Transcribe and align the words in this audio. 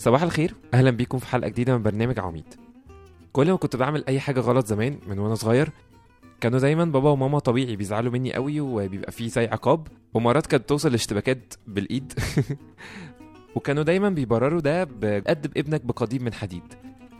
صباح 0.00 0.22
الخير. 0.22 0.54
أهلا 0.74 0.90
بيكم 0.90 1.18
في 1.18 1.26
حلقة 1.26 1.48
جديدة 1.48 1.76
من 1.76 1.82
برنامج 1.82 2.20
عميد. 2.20 2.54
كل 3.32 3.50
ما 3.50 3.56
كنت 3.56 3.76
بعمل 3.76 4.04
أي 4.08 4.20
حاجة 4.20 4.40
غلط 4.40 4.66
زمان 4.66 4.98
من 5.06 5.18
وأنا 5.18 5.34
صغير 5.34 5.70
كانوا 6.40 6.58
دايما 6.58 6.84
بابا 6.84 7.10
وماما 7.10 7.38
طبيعي 7.38 7.76
بيزعلوا 7.76 8.12
مني 8.12 8.34
قوي 8.34 8.60
وبيبقى 8.60 9.12
فيه 9.12 9.28
زي 9.28 9.46
عقاب 9.46 9.86
ومرات 10.14 10.46
كانت 10.46 10.68
توصل 10.68 10.90
لاشتباكات 10.90 11.54
بالإيد. 11.66 12.12
وكانوا 13.56 13.82
دايما 13.82 14.08
بيبرروا 14.08 14.60
ده 14.60 14.84
بقدم 14.84 15.50
ابنك 15.56 15.84
بقضيب 15.84 16.22
من 16.22 16.32
حديد. 16.32 16.62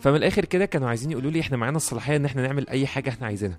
فمن 0.01 0.17
الآخر 0.17 0.45
كده 0.45 0.65
كانوا 0.65 0.89
عايزين 0.89 1.11
يقولوا 1.11 1.31
لي 1.31 1.41
إحنا 1.41 1.57
معانا 1.57 1.77
الصلاحية 1.77 2.17
إن 2.17 2.25
إحنا 2.25 2.43
نعمل 2.43 2.69
أي 2.69 2.87
حاجة 2.87 3.09
إحنا 3.09 3.27
عايزينها. 3.27 3.59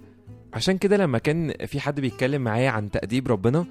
عشان 0.54 0.78
كده 0.78 0.98
لما 0.98 1.18
كان 1.18 1.54
في 1.66 1.80
حد 1.80 2.00
بيتكلم 2.00 2.42
معايا 2.42 2.70
عن 2.70 2.92
تأديب 2.92 3.28
ربنا 3.28 3.66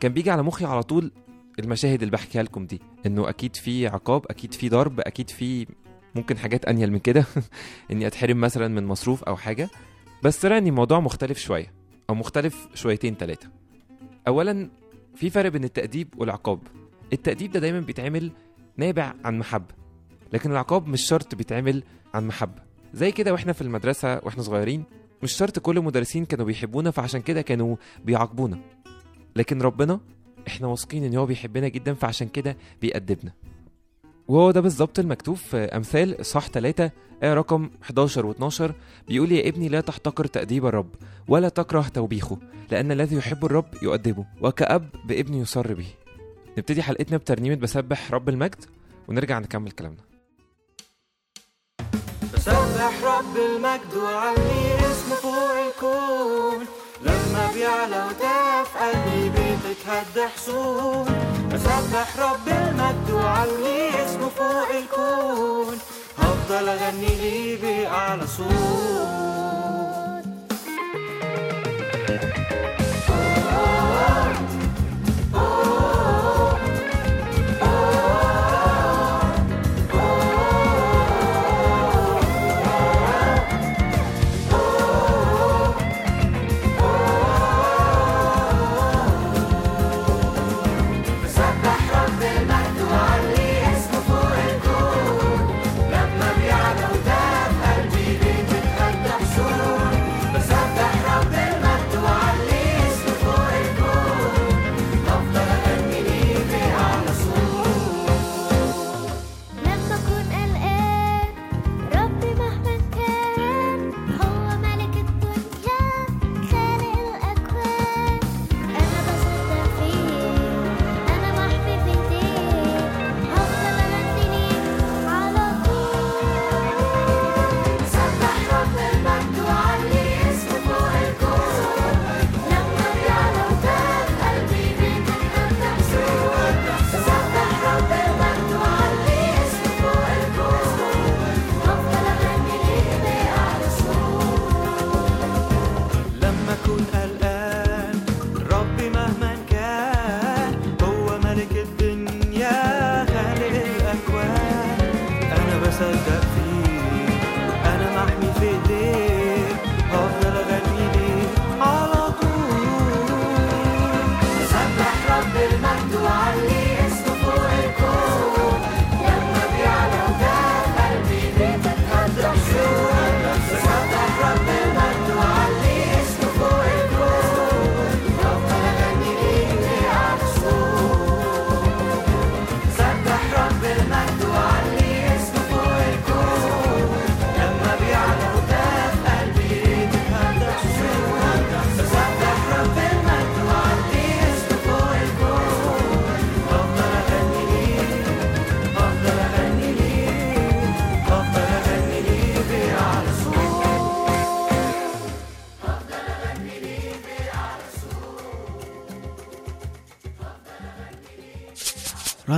كان 0.00 0.12
بيجي 0.12 0.30
على 0.30 0.42
مخي 0.42 0.64
على 0.64 0.82
طول 0.82 1.12
المشاهد 1.58 2.02
اللي 2.02 2.12
بحكيها 2.12 2.42
لكم 2.42 2.66
دي 2.66 2.80
إنه 3.06 3.28
أكيد 3.28 3.56
في 3.56 3.86
عقاب 3.86 4.26
أكيد 4.30 4.54
في 4.54 4.68
ضرب 4.68 5.00
أكيد 5.00 5.30
في 5.30 5.66
ممكن 6.14 6.38
حاجات 6.38 6.64
أنيل 6.64 6.92
من 6.92 6.98
كده 6.98 7.24
إني 7.90 8.06
أتحرم 8.06 8.40
مثلا 8.40 8.68
من 8.68 8.86
مصروف 8.86 9.24
أو 9.24 9.36
حاجة. 9.36 9.68
بس 10.22 10.44
ان 10.44 10.66
الموضوع 10.66 11.00
مختلف 11.00 11.38
شوية 11.38 11.72
أو 12.10 12.14
مختلف 12.14 12.68
شويتين 12.74 13.14
ثلاثة 13.14 13.48
اولا 14.28 14.70
في 15.14 15.30
فرق 15.30 15.50
بين 15.50 15.64
التأديب 15.64 16.08
والعقاب. 16.16 16.60
التأديب 17.12 17.52
ده 17.52 17.60
دايما 17.60 17.80
بيتعمل 17.80 18.32
نابع 18.76 19.14
عن 19.24 19.38
محبة 19.38 19.74
لكن 20.32 20.50
العقاب 20.52 20.88
مش 20.88 21.02
شرط 21.02 21.34
بيتعمل 21.34 21.82
عن 22.14 22.26
محبة. 22.26 22.62
زي 22.94 23.12
كده 23.12 23.32
وإحنا 23.32 23.52
في 23.52 23.62
المدرسة 23.62 24.20
وإحنا 24.22 24.42
صغيرين 24.42 24.84
مش 25.22 25.32
شرط 25.32 25.58
كل 25.58 25.78
المدرسين 25.78 26.24
كانوا 26.24 26.46
بيحبونا 26.46 26.90
فعشان 26.90 27.20
كده 27.20 27.42
كانوا 27.42 27.76
بيعاقبونا. 28.04 28.58
لكن 29.36 29.62
ربنا 29.62 30.00
إحنا 30.46 30.66
واثقين 30.66 31.04
إن 31.04 31.16
هو 31.16 31.26
بيحبنا 31.26 31.68
جدا 31.68 31.94
فعشان 31.94 32.28
كده 32.28 32.56
بيأدبنا. 32.80 33.32
وهو 34.28 34.50
ده 34.50 34.60
بالظبط 34.60 34.98
المكتوب 34.98 35.36
في 35.36 35.56
أمثال 35.56 36.26
صح 36.26 36.48
3 36.48 36.90
آية 37.22 37.34
رقم 37.34 37.70
11 37.82 38.32
و12 38.32 38.62
بيقول 39.08 39.32
يا 39.32 39.48
ابني 39.48 39.68
لا 39.68 39.80
تحتقر 39.80 40.24
تأديب 40.26 40.66
الرب 40.66 40.94
ولا 41.28 41.48
تكره 41.48 41.88
توبيخه 41.94 42.38
لأن 42.70 42.92
الذي 42.92 43.16
يحب 43.16 43.44
الرب 43.44 43.66
يؤدبه 43.82 44.26
وكأب 44.40 44.88
بابنه 45.04 45.36
يصر 45.36 45.74
به. 45.74 45.86
نبتدي 46.58 46.82
حلقتنا 46.82 47.16
بترنيمة 47.16 47.54
بسبح 47.54 48.12
رب 48.12 48.28
المجد 48.28 48.64
ونرجع 49.08 49.38
نكمل 49.38 49.70
كلامنا. 49.70 50.00
بسبح 52.34 53.04
رب 53.04 53.36
المجد 53.36 53.94
وعلي 53.96 54.90
اسمه 54.90 55.14
فوق 55.14 55.50
الكون. 55.66 56.66
لما 57.00 57.50
بيعلى 57.54 58.04
وتقف 58.06 58.76
قلبي 58.76 59.56
بتتهد 59.56 60.28
حصون 60.36 61.06
بسبح 61.52 62.16
رب 62.18 62.48
المجد 62.48 63.10
وعلي 63.10 64.04
اسمه 64.04 64.28
فوق 64.28 64.70
الكون. 64.70 65.78
هفضل 66.18 66.68
أغني 66.68 67.06
ليه 67.06 67.60
بأعلى 67.62 68.26
صوت. 68.26 69.65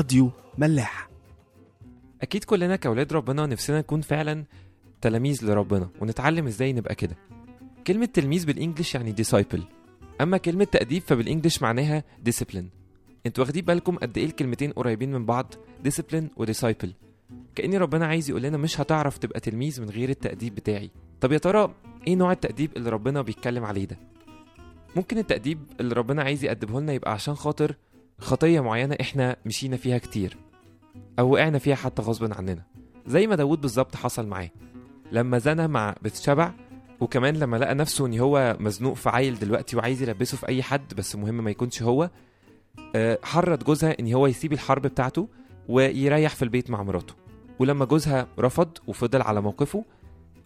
راديو 0.09 0.31
ملاح. 0.59 1.09
أكيد 2.23 2.45
كلنا 2.45 2.77
كأولاد 2.77 3.13
ربنا 3.13 3.47
نفسنا 3.47 3.79
نكون 3.79 4.01
فعلا 4.01 4.45
تلاميذ 5.01 5.45
لربنا 5.45 5.89
ونتعلم 6.01 6.47
إزاي 6.47 6.73
نبقى 6.73 6.95
كده. 6.95 7.17
كلمة 7.87 8.07
تلميذ 8.07 8.47
بالانجلش 8.47 8.95
يعني 8.95 9.15
disciple 9.15 9.61
أما 10.21 10.37
كلمة 10.37 10.65
تأديب 10.65 11.03
فبالانجلش 11.03 11.63
معناها 11.63 12.05
discipline. 12.29 12.65
أنتوا 13.27 13.45
واخدين 13.45 13.65
بالكم 13.65 13.97
قد 13.97 14.19
إيه 14.19 14.25
الكلمتين 14.25 14.73
قريبين 14.73 15.13
من 15.13 15.27
بعض 15.27 15.55
discipline 15.89 16.25
و 16.37 16.47
disciple. 16.47 16.89
كأن 17.55 17.75
ربنا 17.75 18.07
عايز 18.07 18.31
يقول 18.31 18.43
لنا 18.43 18.57
مش 18.57 18.81
هتعرف 18.81 19.19
تبقى 19.19 19.41
تلميذ 19.41 19.81
من 19.81 19.91
غير 19.91 20.09
التأديب 20.09 20.55
بتاعي. 20.55 20.91
طب 21.21 21.33
يا 21.33 21.39
ترى 21.39 21.75
إيه 22.07 22.17
نوع 22.17 22.33
التأديب 22.33 22.77
اللي 22.77 22.91
ربنا 22.91 23.23
بيتكلم 23.23 23.65
عليه 23.65 23.85
ده؟ 23.85 23.99
ممكن 24.97 25.19
التأديب 25.19 25.59
اللي 25.81 25.95
ربنا 25.95 26.23
عايز 26.23 26.45
يأدبه 26.45 26.81
لنا 26.81 26.93
يبقى 26.93 27.13
عشان 27.13 27.35
خاطر 27.35 27.77
خطية 28.19 28.61
معينة 28.61 28.97
إحنا 29.01 29.37
مشينا 29.47 29.77
فيها 29.77 29.99
كتير. 29.99 30.37
أو 31.19 31.31
وقعنا 31.33 31.59
فيها 31.59 31.75
حتى 31.75 32.03
غصب 32.03 32.33
عننا. 32.33 32.63
زي 33.07 33.27
ما 33.27 33.35
داود 33.37 33.61
بالظبط 33.61 33.97
حصل 33.97 34.27
معاه. 34.27 34.51
لما 35.13 35.39
زنى 35.39 35.69
مع 35.69 35.95
بتشبع 36.03 36.53
وكمان 37.01 37.37
لما 37.37 37.57
لقى 37.57 37.75
نفسه 37.75 38.07
إن 38.07 38.19
هو 38.19 38.57
مزنوق 38.61 38.95
في 38.95 39.09
عيل 39.09 39.39
دلوقتي 39.39 39.77
وعايز 39.77 40.03
يلبسه 40.03 40.37
في 40.37 40.49
أي 40.49 40.63
حد 40.63 40.95
بس 40.95 41.17
مهم 41.17 41.45
ما 41.45 41.51
يكونش 41.51 41.83
هو 41.83 42.11
آه، 42.95 43.19
حرض 43.23 43.65
جوزها 43.65 43.97
إن 44.01 44.13
هو 44.13 44.27
يسيب 44.27 44.53
الحرب 44.53 44.83
بتاعته 44.83 45.29
ويريح 45.69 46.35
في 46.35 46.43
البيت 46.43 46.71
مع 46.71 46.83
مراته. 46.83 47.15
ولما 47.59 47.85
جوزها 47.85 48.27
رفض 48.39 48.79
وفضل 48.87 49.23
على 49.23 49.41
موقفه 49.41 49.85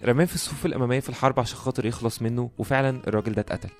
رماه 0.04 0.24
في 0.24 0.34
الصفوف 0.34 0.66
الأمامية 0.66 1.00
في 1.00 1.08
الحرب 1.08 1.40
عشان 1.40 1.58
خاطر 1.58 1.86
يخلص 1.86 2.22
منه 2.22 2.50
وفعلا 2.58 3.00
الراجل 3.08 3.32
ده 3.32 3.40
اتقتل. 3.40 3.70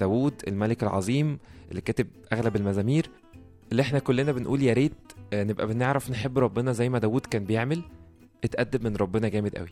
داوود 0.00 0.34
الملك 0.48 0.82
العظيم 0.82 1.38
اللي 1.70 1.80
كاتب 1.80 2.06
أغلب 2.32 2.56
المزامير 2.56 3.10
اللي 3.72 3.82
إحنا 3.82 3.98
كلنا 3.98 4.32
بنقول 4.32 4.62
يا 4.62 4.72
ريت 4.72 4.92
آه، 5.32 5.44
نبقى 5.44 5.66
بنعرف 5.66 6.10
نحب 6.10 6.38
ربنا 6.38 6.72
زي 6.72 6.88
ما 6.88 6.98
داود 6.98 7.20
كان 7.26 7.44
بيعمل 7.44 7.82
اتأدب 8.44 8.84
من 8.84 8.96
ربنا 8.96 9.28
جامد 9.28 9.56
قوي. 9.56 9.68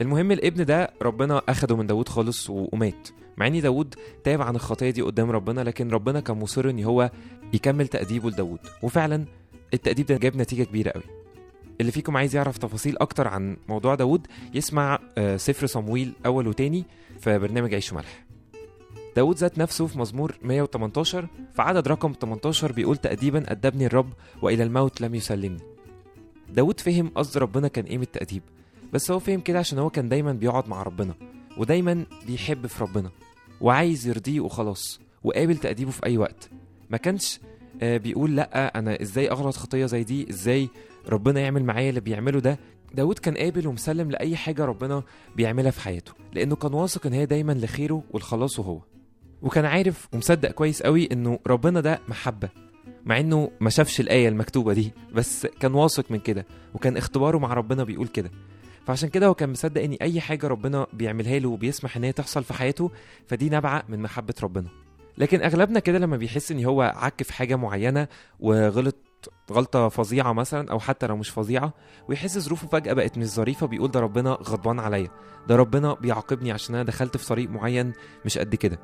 المهم 0.00 0.32
الابن 0.32 0.64
ده 0.64 0.90
ربنا 1.02 1.42
أخده 1.48 1.76
من 1.76 1.86
داود 1.86 2.08
خالص 2.08 2.50
ومات. 2.50 3.08
مع 3.36 3.46
إن 3.46 3.60
داود 3.60 3.94
تاب 4.24 4.42
عن 4.42 4.54
الخطية 4.54 4.90
دي 4.90 5.02
قدام 5.02 5.30
ربنا 5.30 5.60
لكن 5.60 5.90
ربنا 5.90 6.20
كان 6.20 6.36
مصر 6.38 6.70
إن 6.70 6.84
هو 6.84 7.10
يكمل 7.54 7.88
تأديبه 7.88 8.30
لداود 8.30 8.58
وفعلا 8.82 9.24
التأديب 9.74 10.06
ده 10.06 10.16
جاب 10.16 10.36
نتيجة 10.36 10.62
كبيرة 10.62 10.90
قوي. 10.90 11.02
اللي 11.80 11.92
فيكم 11.92 12.16
عايز 12.16 12.36
يعرف 12.36 12.58
تفاصيل 12.58 12.98
أكتر 12.98 13.28
عن 13.28 13.56
موضوع 13.68 13.94
داود 13.94 14.26
يسمع 14.54 14.98
آه، 15.18 15.36
سفر 15.36 15.66
صمويل 15.66 16.12
أول 16.26 16.48
وتاني 16.48 16.84
في 17.20 17.38
برنامج 17.38 17.74
عيش 17.74 17.92
وملح. 17.92 18.24
داود 19.16 19.36
ذات 19.36 19.58
نفسه 19.58 19.86
في 19.86 19.98
مزمور 19.98 20.38
118 20.42 21.26
في 21.54 21.62
عدد 21.62 21.88
رقم 21.88 22.12
18 22.20 22.72
بيقول 22.72 22.96
تأديبا 22.96 23.52
أدبني 23.52 23.86
الرب 23.86 24.12
وإلى 24.42 24.62
الموت 24.62 25.00
لم 25.00 25.14
يسلمني. 25.14 25.60
داود 26.54 26.80
فهم 26.80 27.08
قصد 27.08 27.38
ربنا 27.38 27.68
كان 27.68 27.84
إيه 27.84 27.96
من 27.96 28.02
التأديب 28.02 28.42
بس 28.92 29.10
هو 29.10 29.18
فهم 29.18 29.40
كده 29.40 29.58
عشان 29.58 29.78
هو 29.78 29.90
كان 29.90 30.08
دايما 30.08 30.32
بيقعد 30.32 30.68
مع 30.68 30.82
ربنا 30.82 31.14
ودايما 31.58 32.04
بيحب 32.26 32.66
في 32.66 32.84
ربنا 32.84 33.10
وعايز 33.60 34.06
يرضيه 34.06 34.40
وخلاص 34.40 35.00
وقابل 35.24 35.56
تأديبه 35.56 35.90
في 35.90 36.06
أي 36.06 36.18
وقت. 36.18 36.50
ما 36.90 36.96
كانش 36.96 37.40
آه، 37.82 37.96
بيقول 37.96 38.36
لأ 38.36 38.78
أنا 38.78 39.02
إزاي 39.02 39.30
أغلط 39.30 39.56
خطية 39.56 39.86
زي 39.86 40.04
دي؟ 40.04 40.30
إزاي 40.30 40.68
ربنا 41.08 41.40
يعمل 41.40 41.64
معايا 41.64 41.88
اللي 41.88 42.00
بيعمله 42.00 42.40
ده؟ 42.40 42.58
داود 42.94 43.18
كان 43.18 43.36
قابل 43.36 43.66
ومسلم 43.66 44.10
لأي 44.10 44.36
حاجة 44.36 44.64
ربنا 44.64 45.02
بيعملها 45.36 45.70
في 45.70 45.80
حياته 45.80 46.12
لأنه 46.32 46.56
كان 46.56 46.74
واثق 46.74 47.06
إن 47.06 47.12
هي 47.12 47.26
دايما 47.26 47.52
لخيره 47.52 48.02
ولخلاصه 48.10 48.62
هو. 48.62 48.80
وكان 49.42 49.64
عارف 49.64 50.08
ومصدق 50.12 50.50
كويس 50.50 50.82
قوي 50.82 51.08
إنه 51.12 51.38
ربنا 51.46 51.80
ده 51.80 52.00
محبة 52.08 52.48
مع 53.04 53.20
إنه 53.20 53.50
ما 53.60 53.70
شافش 53.70 54.00
الآية 54.00 54.28
المكتوبة 54.28 54.72
دي 54.72 54.92
بس 55.14 55.46
كان 55.46 55.74
واثق 55.74 56.04
من 56.10 56.18
كده 56.18 56.46
وكان 56.74 56.96
اختباره 56.96 57.38
مع 57.38 57.54
ربنا 57.54 57.84
بيقول 57.84 58.08
كده. 58.08 58.30
فعشان 58.86 59.08
كده 59.08 59.26
هو 59.26 59.34
كان 59.34 59.50
مصدق 59.50 59.82
إن 59.82 59.92
أي 59.92 60.20
حاجة 60.20 60.46
ربنا 60.46 60.86
بيعملها 60.92 61.38
له 61.38 61.48
وبيسمح 61.48 61.96
إن 61.96 62.04
هي 62.04 62.12
تحصل 62.12 62.44
في 62.44 62.54
حياته 62.54 62.90
فدي 63.26 63.48
نابعة 63.48 63.84
من 63.88 64.02
محبة 64.02 64.34
ربنا. 64.42 64.68
لكن 65.18 65.42
أغلبنا 65.42 65.80
كده 65.80 65.98
لما 65.98 66.16
بيحس 66.16 66.52
إن 66.52 66.64
هو 66.64 66.82
عك 66.96 67.22
في 67.22 67.32
حاجة 67.32 67.56
معينة 67.56 68.08
وغلط 68.40 68.96
غلطة 69.52 69.88
فظيعة 69.88 70.32
مثلا 70.32 70.70
أو 70.70 70.80
حتى 70.80 71.06
لو 71.06 71.16
مش 71.16 71.30
فظيعة 71.30 71.74
ويحس 72.08 72.38
ظروفه 72.38 72.68
فجأة 72.68 72.92
بقت 72.92 73.18
مش 73.18 73.26
ظريفة 73.26 73.66
بيقول 73.66 73.90
ده 73.90 74.00
ربنا 74.00 74.30
غضبان 74.30 74.78
عليا 74.78 75.08
ده 75.48 75.56
ربنا 75.56 75.94
بيعاقبني 75.94 76.52
عشان 76.52 76.74
أنا 76.74 76.84
دخلت 76.84 77.16
في 77.16 77.26
طريق 77.26 77.50
معين 77.50 77.92
مش 78.24 78.38
قد 78.38 78.54
كده. 78.54 78.78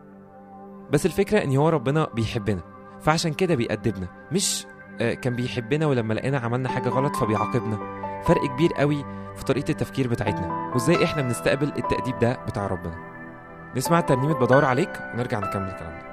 بس 0.90 1.06
الفكرة 1.06 1.44
إن 1.44 1.56
هو 1.56 1.68
ربنا 1.68 2.08
بيحبنا 2.14 2.60
فعشان 3.00 3.32
كده 3.32 3.54
بيأدبنا. 3.54 4.08
مش 4.32 4.66
آه، 5.00 5.14
كان 5.14 5.36
بيحبنا 5.36 5.86
ولما 5.86 6.14
لقينا 6.14 6.38
عملنا 6.38 6.68
حاجة 6.68 6.88
غلط 6.88 7.16
فبيعاقبنا. 7.16 7.78
فرق 8.24 8.46
كبير 8.46 8.72
قوي 8.72 9.04
في 9.36 9.44
طريقة 9.44 9.70
التفكير 9.70 10.08
بتاعتنا. 10.08 10.70
وإزاي 10.74 11.04
إحنا 11.04 11.22
بنستقبل 11.22 11.72
التأديب 11.76 12.18
ده 12.18 12.38
بتاع 12.46 12.66
ربنا. 12.66 12.96
نسمع 13.76 14.00
ترنيمه 14.00 14.34
بدور 14.34 14.64
عليك 14.64 14.90
ونرجع 15.14 15.38
نكمل 15.38 15.72
كلامنا. 15.78 16.08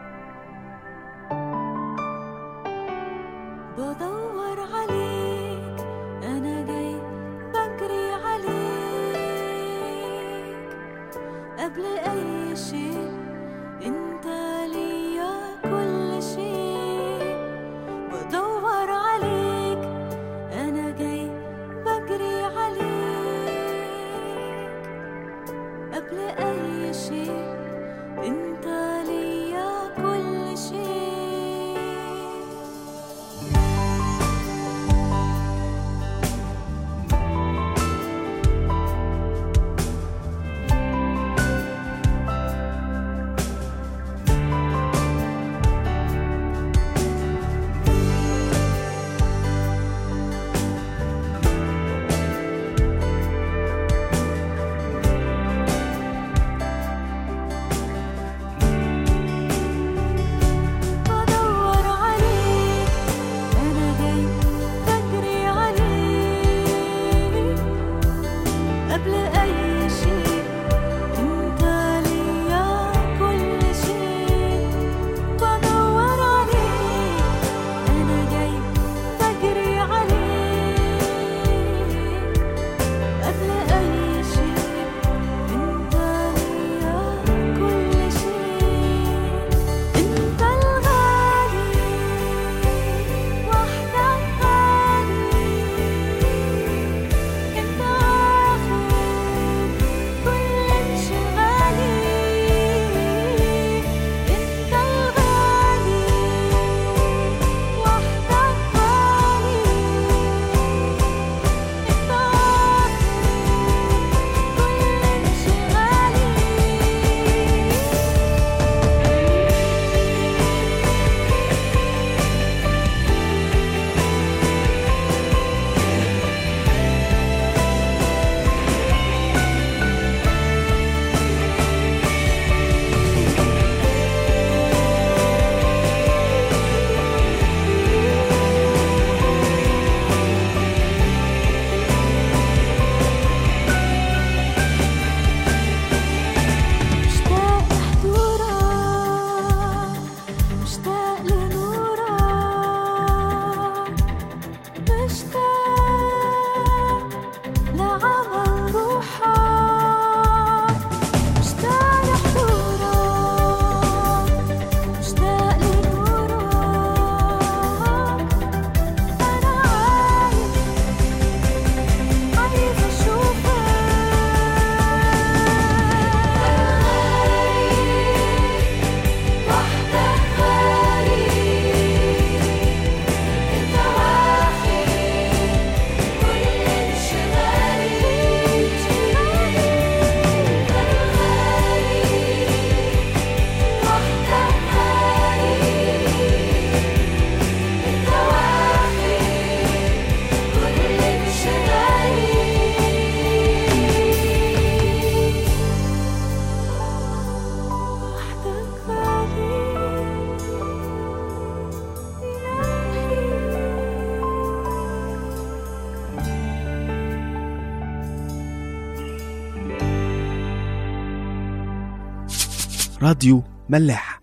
راديو 223.06 223.44
ملاح 223.70 224.22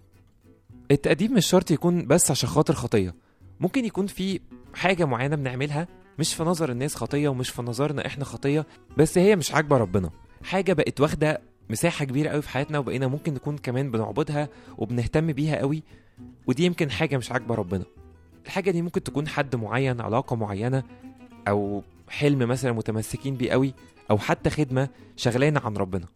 التأديب 0.91 1.33
مش 1.33 1.47
شرط 1.47 1.71
يكون 1.71 2.07
بس 2.07 2.31
عشان 2.31 2.49
خاطر 2.49 2.75
خطية. 2.75 3.15
ممكن 3.61 3.85
يكون 3.85 4.07
في 4.07 4.41
حاجة 4.75 5.05
معينة 5.05 5.37
بنعملها 5.37 5.89
مش 6.19 6.35
في 6.35 6.43
نظر 6.43 6.71
الناس 6.71 6.95
خطية 6.95 7.29
ومش 7.29 7.51
في 7.51 7.63
نظرنا 7.63 8.07
إحنا 8.07 8.25
خطية 8.25 8.67
بس 8.97 9.19
هي 9.19 9.37
مش 9.37 9.55
عاجبة 9.55 9.77
ربنا. 9.77 10.11
حاجة 10.43 10.73
بقت 10.73 11.01
واخدة 11.01 11.41
مساحة 11.71 12.05
كبيرة 12.05 12.31
قوي 12.31 12.43
في 12.43 12.49
حياتنا 12.49 12.79
وبقينا 12.79 13.07
ممكن 13.07 13.35
نكون 13.35 13.59
كمان 13.59 13.91
بنعبدها 13.91 14.49
وبنهتم 14.79 15.33
بيها 15.33 15.57
قوي 15.57 15.83
ودي 16.47 16.65
يمكن 16.65 16.91
حاجة 16.91 17.17
مش 17.17 17.33
عاجبة 17.33 17.55
ربنا. 17.55 17.85
الحاجة 18.47 18.71
دي 18.71 18.83
ممكن 18.83 19.03
تكون 19.03 19.29
حد 19.29 19.57
معين 19.57 20.01
علاقة 20.01 20.37
معينة 20.37 20.83
أو 21.49 21.83
حلم 22.09 22.39
مثلا 22.39 22.73
متمسكين 22.73 23.37
بيه 23.37 23.51
قوي 23.51 23.75
أو 24.11 24.19
حتى 24.19 24.51
خدمة 24.51 24.89
شغلانة 25.17 25.61
عن 25.61 25.77
ربنا. 25.77 26.07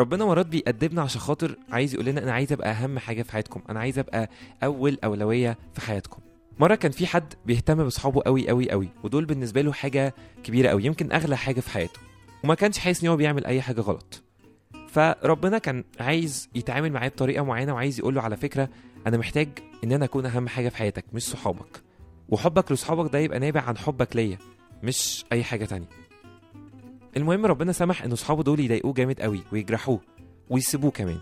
ربنا 0.00 0.24
مرات 0.24 0.46
بيقدمنا 0.46 1.02
عشان 1.02 1.20
خاطر 1.20 1.56
عايز 1.70 1.94
يقول 1.94 2.06
لنا 2.06 2.22
أنا 2.22 2.32
عايز 2.32 2.52
أبقى 2.52 2.70
أهم 2.70 2.98
حاجة 2.98 3.22
في 3.22 3.32
حياتكم 3.32 3.60
أنا 3.70 3.80
عايز 3.80 3.98
أبقى 3.98 4.28
أول 4.64 4.98
أولوية 5.04 5.58
في 5.74 5.80
حياتكم. 5.80 6.20
مرة 6.58 6.74
كان 6.74 6.92
في 6.92 7.06
حد 7.06 7.34
بيهتم 7.46 7.74
بأصحابه 7.74 8.22
قوي 8.26 8.48
قوي 8.48 8.70
قوي 8.70 8.88
ودول 9.04 9.24
بالنسبة 9.24 9.60
له 9.62 9.72
حاجة 9.72 10.14
كبيرة 10.44 10.68
قوي 10.68 10.84
يمكن 10.84 11.12
أغلى 11.12 11.36
حاجة 11.36 11.60
في 11.60 11.70
حياته 11.70 12.00
وما 12.44 12.54
كانش 12.54 12.78
حاسس 12.78 13.02
إن 13.02 13.08
هو 13.08 13.16
بيعمل 13.16 13.46
أي 13.46 13.62
حاجة 13.62 13.80
غلط. 13.80 14.22
فربنا 14.88 15.58
كان 15.58 15.84
عايز 16.00 16.48
يتعامل 16.54 16.92
معاه 16.92 17.08
بطريقة 17.08 17.44
معينة 17.44 17.74
وعايز 17.74 17.98
يقول 17.98 18.14
له 18.14 18.22
على 18.22 18.36
فكرة 18.36 18.68
أنا 19.06 19.16
محتاج 19.16 19.48
إن 19.84 19.92
أنا 19.92 20.04
أكون 20.04 20.26
أهم 20.26 20.48
حاجة 20.48 20.68
في 20.68 20.76
حياتك 20.76 21.04
مش 21.12 21.22
صحابك 21.22 21.82
وحبك 22.28 22.72
لصحابك 22.72 23.12
ده 23.12 23.18
يبقى 23.18 23.38
نابع 23.38 23.60
عن 23.60 23.78
حبك 23.78 24.16
ليا 24.16 24.38
مش 24.82 25.24
أي 25.32 25.44
حاجة 25.44 25.64
تانية. 25.64 25.88
المهم 27.16 27.46
ربنا 27.46 27.72
سمح 27.72 28.02
إن 28.02 28.14
صحابه 28.14 28.42
دول 28.42 28.60
يضايقوه 28.60 28.92
جامد 28.92 29.20
قوي 29.20 29.42
ويجرحوه 29.52 30.00
ويسيبوه 30.50 30.90
كمان. 30.90 31.18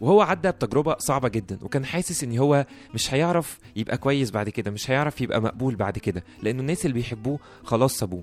وهو 0.00 0.20
عدى 0.22 0.50
بتجربة 0.50 0.96
صعبة 0.98 1.28
جدا 1.28 1.58
وكان 1.62 1.84
حاسس 1.84 2.24
إن 2.24 2.38
هو 2.38 2.66
مش 2.94 3.14
هيعرف 3.14 3.58
يبقى 3.76 3.98
كويس 3.98 4.30
بعد 4.30 4.48
كده 4.48 4.70
مش 4.70 4.90
هيعرف 4.90 5.20
يبقى 5.20 5.42
مقبول 5.42 5.74
بعد 5.76 5.98
كده 5.98 6.24
لأنه 6.42 6.60
الناس 6.60 6.86
اللي 6.86 6.94
بيحبوه 6.94 7.38
خلاص 7.64 7.98
سابوه. 7.98 8.22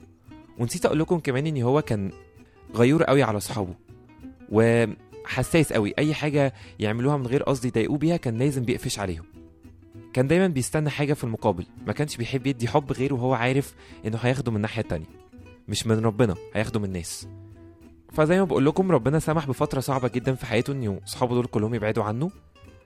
ونسيت 0.59 0.86
أقول 0.86 1.00
لكم 1.00 1.19
كمان 1.19 1.47
إن 1.47 1.62
هو 1.62 1.81
كان 1.81 2.12
غيور 2.75 3.03
قوي 3.03 3.24
على 3.24 3.38
أصحابه 3.38 3.74
وحساس 4.51 5.74
قوي. 5.74 5.93
أي 5.97 6.13
حاجة 6.13 6.53
يعملوها 6.79 7.17
من 7.17 7.27
غير 7.27 7.43
قصد 7.43 7.65
يضايقوه 7.65 7.97
بيها 7.97 8.17
كان 8.17 8.38
لازم 8.38 8.63
بيقفش 8.63 9.00
عليهم. 9.00 9.25
كان 10.13 10.27
دايما 10.27 10.47
بيستنى 10.47 10.89
حاجة 10.89 11.13
في 11.13 11.24
المقابل 11.24 11.65
ما 11.88 11.93
كانش 11.93 12.17
بيحب 12.17 12.47
يدي 12.47 12.67
حب 12.67 12.91
غير 12.91 13.13
وهو 13.13 13.33
عارف 13.33 13.74
إنه 14.05 14.17
هياخده 14.21 14.51
من 14.51 14.57
الناحية 14.57 14.81
التانية. 14.81 15.05
مش 15.67 15.88
من 15.88 16.05
ربنا 16.05 16.36
هياخده 16.53 16.79
من 16.79 16.86
الناس. 16.86 17.27
فزي 18.12 18.39
ما 18.39 18.43
بقول 18.45 18.65
لكم 18.65 18.91
ربنا 18.91 19.19
سمح 19.19 19.47
بفترة 19.47 19.79
صعبة 19.79 20.07
جدا 20.07 20.36
في 20.36 20.45
حياته 20.45 20.74
انه 20.74 21.00
أصحابه 21.07 21.36
دول 21.36 21.45
كلهم 21.45 21.74
يبعدوا 21.75 22.03
عنه. 22.03 22.31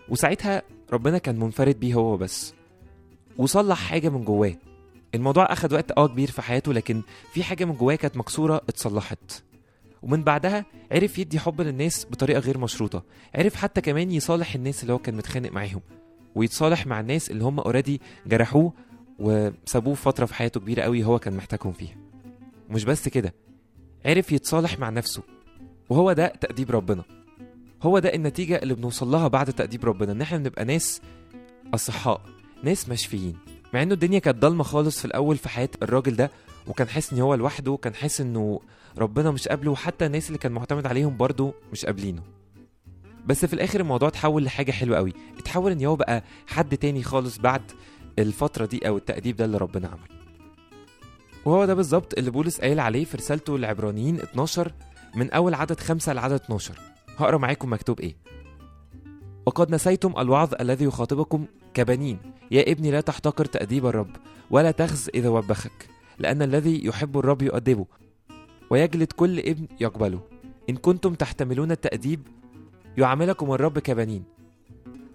وساعتها 0.09 0.61
ربنا 0.93 1.17
كان 1.17 1.39
منفرد 1.39 1.79
بيه 1.79 1.93
هو 1.93 2.17
بس. 2.17 2.53
وصلح 3.37 3.77
حاجة 3.77 4.09
من 4.09 4.23
جواه. 4.23 4.53
الموضوع 5.15 5.53
أخد 5.53 5.73
وقت 5.73 5.91
آه 5.91 6.07
كبير 6.07 6.31
في 6.31 6.41
حياته 6.41 6.73
لكن 6.73 7.01
في 7.33 7.43
حاجة 7.43 7.65
من 7.65 7.73
جواه 7.73 7.95
كانت 7.95 8.17
مكسورة 8.17 8.55
اتصلحت. 8.55 9.43
ومن 10.03 10.23
بعدها 10.23 10.65
عرف 10.91 11.19
يدي 11.19 11.39
حب 11.39 11.61
للناس 11.61 12.07
بطريقة 12.11 12.39
غير 12.39 12.57
مشروطة. 12.57 13.03
عرف 13.35 13.55
حتى 13.55 13.81
كمان 13.81 14.11
يصالح 14.11 14.55
الناس 14.55 14.81
اللي 14.81 14.93
هو 14.93 14.97
كان 14.99 15.15
متخانق 15.15 15.51
معاهم. 15.51 15.81
ويتصالح 16.35 16.87
مع 16.87 16.99
الناس 16.99 17.31
اللي 17.31 17.43
هم 17.43 17.59
اوريدي 17.59 18.01
جرحوه 18.27 18.73
وسابوه 19.19 19.93
فترة 19.95 20.25
في 20.25 20.33
حياته 20.33 20.59
كبيرة 20.59 20.81
قوي 20.81 21.03
هو 21.03 21.19
كان 21.19 21.33
محتاجهم 21.37 21.73
فيها. 21.73 21.95
ومش 22.71 22.83
بس 22.83 23.09
كده 23.09 23.33
عرف 24.05 24.31
يتصالح 24.31 24.79
مع 24.79 24.89
نفسه 24.89 25.23
وهو 25.89 26.13
ده 26.13 26.27
تأديب 26.27 26.71
ربنا. 26.71 27.03
هو 27.83 27.99
ده 27.99 28.13
النتيجة 28.13 28.55
اللي 28.55 28.73
بنوصل 28.73 29.07
لها 29.11 29.27
بعد 29.27 29.53
تأديب 29.53 29.85
ربنا 29.85 30.11
إن 30.11 30.21
إحنا 30.21 30.37
بنبقى 30.37 30.65
ناس 30.65 31.01
أصحاء 31.73 32.21
ناس 32.63 32.89
مشفيين. 32.89 33.37
مع 33.73 33.81
إنه 33.83 33.93
الدنيا 33.93 34.19
كانت 34.19 34.37
ضلمة 34.37 34.63
خالص 34.63 34.99
في 34.99 35.05
الأول 35.05 35.37
في 35.37 35.49
حياة 35.49 35.69
الراجل 35.83 36.15
ده 36.15 36.31
وكان 36.67 36.87
حاسس 36.87 37.13
إن 37.13 37.19
هو 37.19 37.35
لوحده 37.35 37.71
وكان 37.71 37.93
حاسس 37.95 38.21
إنه 38.21 38.59
ربنا 38.97 39.31
مش 39.31 39.47
قابله 39.47 39.71
وحتى 39.71 40.05
الناس 40.05 40.27
اللي 40.27 40.37
كان 40.37 40.51
معتمد 40.51 40.87
عليهم 40.87 41.17
برضه 41.17 41.53
مش 41.71 41.85
قابلينه. 41.85 42.21
بس 43.25 43.45
في 43.45 43.53
الآخر 43.53 43.79
الموضوع 43.79 44.07
اتحول 44.07 44.43
لحاجة 44.43 44.71
حلوة 44.71 44.97
قوي. 44.97 45.13
اتحول 45.37 45.71
إن 45.71 45.85
هو 45.85 45.95
بقى 45.95 46.23
حد 46.47 46.77
تاني 46.77 47.03
خالص 47.03 47.37
بعد 47.37 47.61
الفترة 48.19 48.65
دي 48.65 48.87
أو 48.87 48.97
التأديب 48.97 49.35
ده 49.35 49.45
اللي 49.45 49.57
ربنا 49.57 49.87
عمله. 49.87 50.20
وهو 51.45 51.65
ده 51.65 51.73
بالظبط 51.73 52.17
اللي 52.17 52.31
بولس 52.31 52.61
قايل 52.61 52.79
عليه 52.79 53.05
في 53.05 53.17
رسالته 53.17 53.57
للعبرانيين 53.57 54.15
12 54.15 54.71
من 55.15 55.31
أول 55.31 55.53
عدد 55.53 55.79
5 55.79 56.13
لعدد 56.13 56.33
12 56.33 56.79
هقرأ 57.17 57.37
معاكم 57.37 57.73
مكتوب 57.73 57.99
إيه. 57.99 58.15
وقد 59.45 59.71
نسيتم 59.71 60.13
الوعظ 60.19 60.53
الذي 60.59 60.85
يخاطبكم 60.85 61.45
كبنين. 61.73 62.19
يا 62.51 62.71
ابني 62.71 62.91
لا 62.91 63.01
تحتقر 63.01 63.45
تأديب 63.45 63.85
الرب 63.85 64.15
ولا 64.49 64.71
تخز 64.71 65.09
إذا 65.15 65.29
وبخك 65.29 65.89
لأن 66.19 66.41
الذي 66.41 66.85
يحب 66.85 67.17
الرب 67.17 67.41
يؤدبه 67.41 67.85
ويجلد 68.69 69.11
كل 69.11 69.39
ابن 69.39 69.67
يقبله. 69.79 70.19
إن 70.69 70.75
كنتم 70.75 71.13
تحتملون 71.13 71.71
التأديب 71.71 72.27
يعاملكم 72.97 73.51
الرب 73.51 73.79
كبنين. 73.79 74.23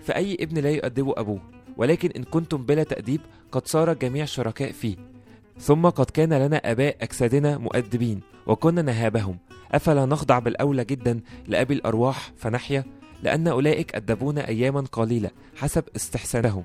فأي 0.01 0.35
ابن 0.35 0.59
لا 0.59 0.71
يؤدبه 0.71 1.15
أبوه 1.17 1.41
ولكن 1.77 2.11
إن 2.17 2.25
كنتم 2.25 2.67
بلا 2.67 2.83
تأديب 2.83 3.21
قد 3.53 3.67
صار 3.67 3.93
الجميع 3.93 4.25
شركاء 4.25 4.73
فيه. 4.73 5.16
ثم 5.59 5.89
قد 5.89 6.11
كان 6.11 6.33
لنا 6.33 6.57
آباء 6.57 6.97
أجسادنا 7.01 7.59
مؤدبين 7.59 8.21
وكنا 8.47 8.83
نهابهم. 8.83 9.39
أفلا 9.73 10.07
نخضع 10.07 10.39
بالأولى 10.39 10.85
جدا 10.85 11.21
لأبي 11.47 11.75
الأرواح 11.75 12.33
فنحيا؟ 12.37 12.85
لأن 13.23 13.49
أولئك 13.49 13.95
أدبونا 13.95 14.49
أياما 14.49 14.81
قليلة 14.81 15.31
حسب 15.57 15.85
استحسانهم. 15.97 16.65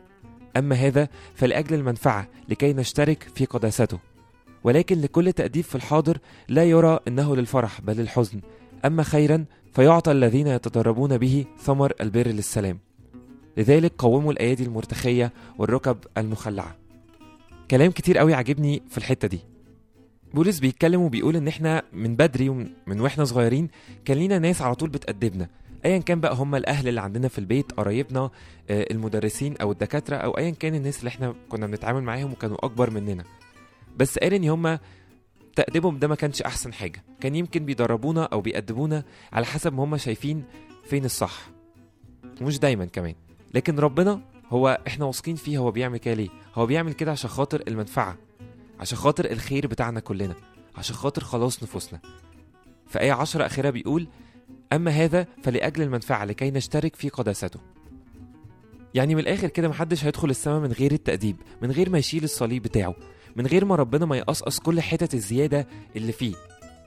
أما 0.58 0.76
هذا 0.76 1.08
فلأجل 1.36 1.76
المنفعة 1.76 2.28
لكي 2.50 2.74
نشترك 2.74 3.28
في 3.36 3.46
قداسته. 3.46 4.00
ولكن 4.64 5.02
لكل 5.02 5.34
تأديب 5.34 5.64
في 5.64 5.76
الحاضر 5.76 6.18
لا 6.50 6.64
يرى 6.64 7.00
أنه 7.08 7.36
للفرح 7.36 7.82
بل 7.82 7.98
للحزن. 7.98 8.42
أما 8.86 9.04
خيرا 9.04 9.46
فيعطى 9.74 10.12
الذين 10.12 10.48
يتدربون 10.48 11.18
به 11.18 11.46
ثمر 11.60 11.94
البر 12.02 12.28
للسلام. 12.28 12.80
لذلك 13.58 13.94
قوموا 13.98 14.32
الأيادي 14.32 14.64
المرتخية 14.64 15.34
والركب 15.58 15.98
المخلعة. 16.18 16.81
كلام 17.72 17.92
كتير 17.92 18.18
قوي 18.18 18.34
عاجبني 18.34 18.82
في 18.90 18.98
الحتة 18.98 19.28
دي. 19.28 19.40
بولس 20.34 20.60
بيتكلم 20.60 21.02
وبيقول 21.02 21.36
إن 21.36 21.48
إحنا 21.48 21.84
من 21.94 22.16
بدري 22.16 22.50
ومن 22.50 22.70
من 22.88 23.02
وإحنا 23.02 23.24
صغيرين 23.26 23.68
كان 24.06 24.18
لينا 24.18 24.40
ناس 24.40 24.62
على 24.62 24.76
طول 24.76 24.90
بتأدبنا 24.90 25.50
ايا 25.86 25.98
كان 25.98 26.20
بقى 26.20 26.36
هم 26.36 26.56
الأهل 26.56 26.88
اللي 26.88 27.02
عندنا 27.02 27.28
في 27.28 27.40
البيت 27.40 27.72
قرايبنا 27.72 28.20
آه، 28.70 28.88
المدرسين 28.92 29.58
أو 29.58 29.72
الدكاترة 29.72 30.16
أو 30.16 30.38
ايا 30.38 30.50
كان 30.50 30.76
الناس 30.76 31.00
اللي 31.00 31.08
إحنا 31.10 31.36
كنا 31.50 31.68
بنتعامل 31.68 32.04
معاهم 32.04 32.32
وكانوا 32.32 32.66
أكبر 32.66 32.90
مننا. 32.90 33.24
بس 33.98 34.20
قال 34.20 34.34
إن 34.34 34.50
هم 34.50 34.80
تأديبهم 35.56 36.00
ده 36.00 36.08
ما 36.08 36.16
كانش 36.16 36.42
أحسن 36.42 36.74
حاجة. 36.74 37.04
كان 37.22 37.36
يمكن 37.36 37.66
بيدربونا 37.66 38.24
أو 38.24 38.42
بيأدبونا 38.42 39.04
على 39.34 39.46
حسب 39.46 39.74
ما 39.74 39.84
هم 39.84 39.98
شايفين 39.98 40.44
فين 40.84 41.06
الصح. 41.06 41.50
ومش 42.42 42.60
دايما 42.60 42.86
كمان. 42.86 43.16
لكن 43.54 43.80
ربنا 43.80 44.22
هو 44.52 44.82
إحنا 44.88 45.06
واثقين 45.06 45.36
فيه 45.36 45.58
هو 45.58 45.72
بيعمل 45.72 45.98
كده 45.98 46.14
ليه؟ 46.14 46.30
هو 46.56 46.66
بيعمل 46.66 46.94
كده 46.94 47.12
عشان 47.12 47.30
خاطر 47.30 47.64
المنفعة 47.68 48.18
عشان 48.80 48.98
خاطر 48.98 49.32
الخير 49.32 49.68
بتاعنا 49.68 50.00
كلنا 50.00 50.36
عشان 50.76 50.96
خاطر 50.96 51.24
خلاص 51.24 51.64
نفوسنا. 51.64 52.00
في 52.88 53.00
آية 53.00 53.12
عشرة 53.12 53.46
أخيرة 53.46 53.70
بيقول 53.70 54.08
أما 54.74 54.92
هذا 54.92 55.28
فلأجل 55.44 55.82
المنفعة 55.82 56.26
لكي 56.26 56.52
نشترك 56.52 56.96
في 56.96 57.10
قداسته. 57.10 57.60
يعني 58.94 59.16
من 59.16 59.22
الآخر 59.22 59.48
كده 59.48 59.70
محدش 59.70 60.06
هيدخل 60.06 60.30
السماء 60.30 60.60
من 60.60 60.72
غير 60.72 60.92
التأديب 60.92 61.36
من 61.62 61.72
غير 61.72 61.90
ما 61.90 61.98
يشيل 61.98 62.24
الصليب 62.24 62.64
بتاعه 62.64 62.96
من 63.36 63.48
غير 63.48 63.66
ما 63.66 63.76
ربنا 63.76 64.06
ما 64.06 64.18
يقصقص 64.18 64.60
كل 64.60 64.82
حتت 64.82 65.14
الزيادة 65.14 65.68
اللي 65.96 66.12
فيه 66.12 66.36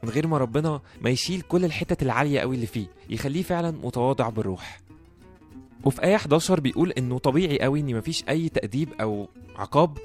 من 0.02 0.08
غير 0.10 0.26
ما 0.26 0.38
ربنا 0.38 0.80
ما 1.00 1.10
يشيل 1.10 1.40
كل 1.40 1.64
الحتت 1.64 2.02
العالية 2.02 2.40
قوي 2.40 2.54
اللي 2.54 2.66
فيه 2.66 2.86
يخليه 3.10 3.42
فعلا 3.42 3.70
متواضع 3.70 4.28
بالروح. 4.28 4.80
وفي 5.84 6.04
آية 6.04 6.14
11 6.16 6.60
بيقول 6.60 6.90
إنه 6.90 7.18
طبيعي 7.18 7.58
قوي 7.60 7.80
إن 7.80 7.96
مفيش 7.96 8.24
أي 8.28 8.48
تأديب 8.48 8.88
أو 9.00 9.28
عقاب 9.56 9.98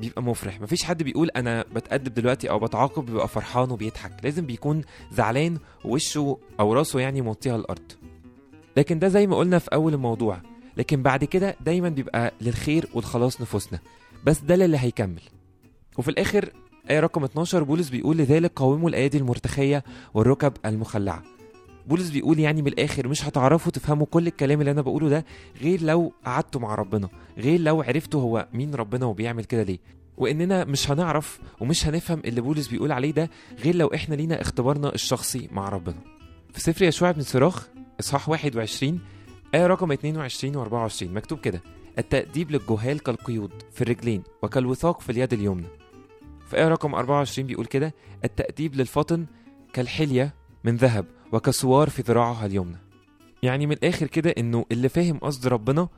بيبقى 0.00 0.22
مفرح. 0.22 0.60
مفيش 0.60 0.84
حد 0.84 1.02
بيقول 1.02 1.30
أنا 1.36 1.64
بتأدب 1.74 2.14
دلوقتي 2.14 2.50
أو 2.50 2.58
بتعاقب 2.58 3.06
بيبقى 3.06 3.28
فرحان 3.28 3.70
وبيضحك. 3.70 4.12
لازم 4.24 4.46
بيكون 4.46 4.82
زعلان 5.12 5.58
ووشه 5.84 6.38
أو 6.60 6.72
راسه 6.72 7.00
يعني 7.00 7.20
موطيها 7.22 7.56
الأرض 7.56 7.92
لكن 8.76 8.98
ده 8.98 9.08
زي 9.08 9.26
ما 9.26 9.36
قلنا 9.36 9.58
في 9.58 9.68
أول 9.72 9.94
الموضوع. 9.94 10.40
لكن 10.76 11.02
بعد 11.02 11.24
كده 11.24 11.56
دايما 11.60 11.88
بيبقى 11.88 12.32
للخير 12.40 12.88
والخلاص 12.94 13.40
نفوسنا. 13.40 13.78
بس 14.24 14.38
ده 14.40 14.54
اللي 14.54 14.78
هيكمل. 14.78 15.22
وفي 15.98 16.08
الآخر 16.08 16.52
آية 16.90 17.00
رقم 17.00 17.24
12 17.24 17.62
بولس 17.62 17.88
بيقول 17.88 18.16
لذلك 18.16 18.52
قاوموا 18.56 18.88
الأيادي 18.88 19.18
المرتخية 19.18 19.84
والركب 20.14 20.52
المخلعة. 20.66 21.22
بولس 21.86 22.10
بيقول 22.10 22.38
يعني 22.38 22.62
من 22.62 22.68
الآخر 22.68 23.08
مش 23.08 23.24
هتعرفوا 23.24 23.72
تفهموا 23.72 24.06
كل 24.10 24.26
الكلام 24.26 24.60
اللي 24.60 24.70
أنا 24.70 24.82
بقوله 24.82 25.08
ده 25.08 25.24
غير 25.62 25.82
لو 25.82 26.12
قعدتوا 26.24 26.60
مع 26.60 26.74
ربنا 26.74 27.08
غير 27.38 27.60
لو 27.60 27.82
عرفتوا 27.82 28.20
هو 28.22 28.48
مين 28.52 28.74
ربنا 28.74 29.06
وبيعمل 29.06 29.44
كده 29.44 29.62
ليه. 29.62 29.78
وإننا 30.16 30.64
مش 30.64 30.90
هنعرف 30.90 31.40
ومش 31.60 31.86
هنفهم 31.86 32.22
اللي 32.24 32.40
بولس 32.40 32.68
بيقول 32.68 32.92
عليه 32.92 33.10
ده 33.12 33.30
غير 33.64 33.74
لو 33.76 33.86
إحنا 33.94 34.14
لينا 34.14 34.40
اختبارنا 34.40 34.94
الشخصي 34.94 35.48
مع 35.52 35.68
ربنا. 35.68 35.98
في 36.52 36.60
سفر 36.60 36.84
يشوع 36.84 37.10
بن 37.10 37.22
صراخ 37.22 37.68
إصحاح 38.00 38.28
21 38.28 39.00
آية 39.54 39.66
رقم 39.66 39.92
22 39.92 40.56
و 40.56 40.62
24 40.62 41.14
مكتوب 41.14 41.38
كده 41.40 41.62
التأديب 41.98 42.50
للجهال 42.50 43.00
كالقيود 43.02 43.50
في 43.72 43.82
الرجلين 43.82 44.22
وكالوثاق 44.42 45.00
في 45.00 45.12
اليد 45.12 45.32
اليمنى. 45.32 45.66
في 46.50 46.56
آية 46.56 46.68
رقم 46.68 46.94
24 46.94 47.46
بيقول 47.46 47.66
كده 47.66 47.94
التأديب 48.24 48.74
للفطن 48.74 49.26
كالحلية 49.72 50.34
من 50.66 50.76
ذهب 50.76 51.06
وكسوار 51.32 51.90
في 51.90 52.02
ذراعها 52.02 52.46
اليمنى. 52.46 52.76
يعني 53.42 53.66
من 53.66 53.72
الآخر 53.72 54.06
كده 54.06 54.34
إنه 54.38 54.66
اللي 54.72 54.88
فاهم 54.88 55.18
قصد 55.18 55.46
ربنا 55.46 55.88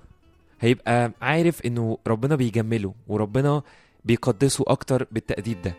هيبقى 0.61 1.13
عارف 1.23 1.67
إنه 1.67 1.99
ربنا 2.07 2.37
بيجمله 2.37 2.95
وربنا 3.09 3.63
بيقدسه 4.05 4.65
أكتر 4.69 5.07
بالتأديب 5.13 5.63
ده. 5.63 5.75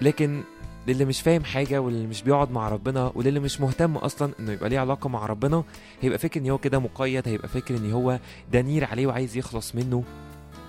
لكن 0.00 0.42
للي 0.86 1.04
مش 1.04 1.20
فاهم 1.20 1.44
حاجة 1.44 1.80
واللي 1.80 2.06
مش 2.06 2.22
بيقعد 2.22 2.50
مع 2.50 2.68
ربنا 2.68 3.12
وللي 3.14 3.40
مش 3.40 3.60
مهتم 3.60 3.96
أصلا 3.96 4.32
إنه 4.40 4.52
يبقى 4.52 4.68
ليه 4.68 4.78
علاقة 4.78 5.08
مع 5.08 5.26
ربنا 5.26 5.64
هيبقى 6.00 6.18
فاكر 6.18 6.40
إن 6.40 6.50
هو 6.50 6.58
كده 6.58 6.78
مقيد 6.78 7.28
هيبقى 7.28 7.48
فاكر 7.48 7.76
إن 7.76 7.92
هو 7.92 8.18
دنير 8.52 8.84
عليه 8.84 9.06
وعايز 9.06 9.36
يخلص 9.36 9.74
منه. 9.74 10.04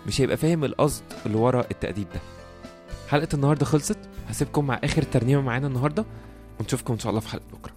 مش 0.07 0.21
هيبقى 0.21 0.37
فاهم 0.37 0.63
القصد 0.65 1.03
اللي 1.25 1.37
ورا 1.37 1.65
التأديب 1.71 2.07
ده. 2.13 2.19
حلقة 3.09 3.27
النهاردة 3.33 3.65
خلصت. 3.65 3.99
هسيبكم 4.27 4.67
مع 4.67 4.79
آخر 4.83 5.01
ترنيمة 5.01 5.41
معانا 5.41 5.67
النهاردة. 5.67 6.05
ونشوفكم 6.59 6.93
إن 6.93 6.99
شاء 6.99 7.09
الله 7.09 7.19
في 7.21 7.27
حلقة 7.27 7.45
بكره 7.53 7.73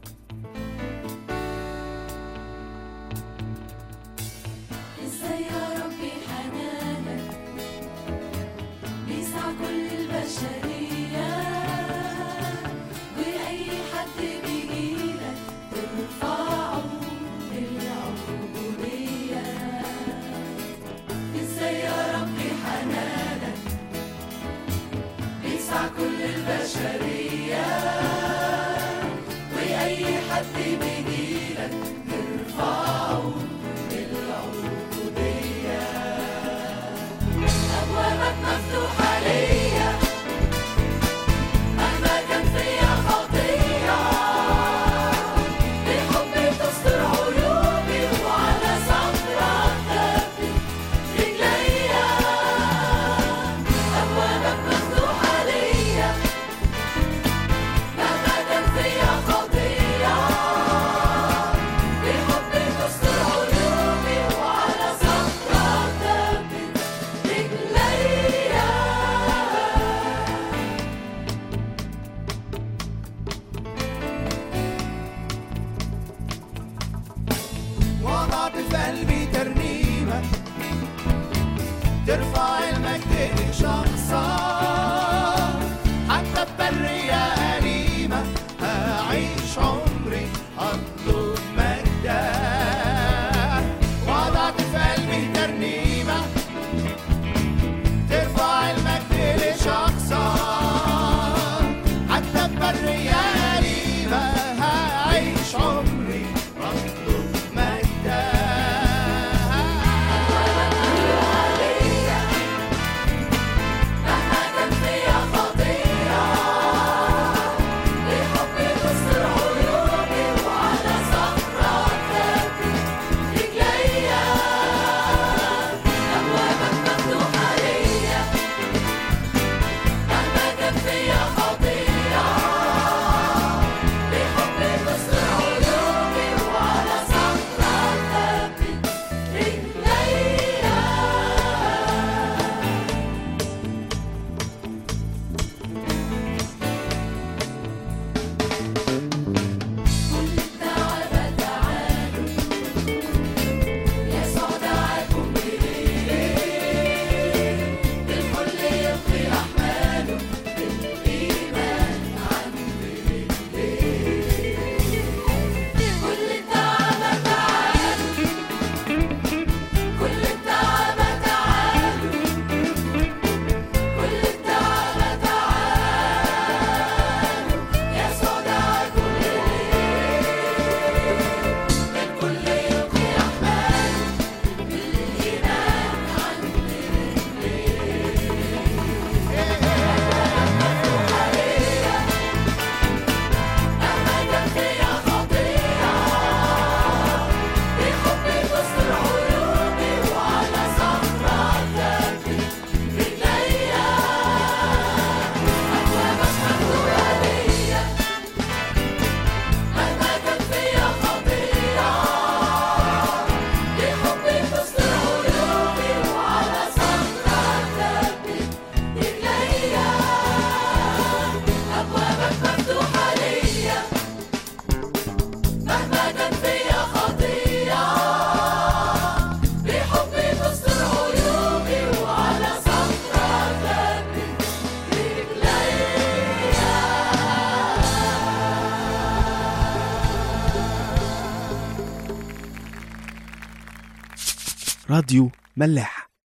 راديو 245.08 245.30
ملاح 245.56 246.07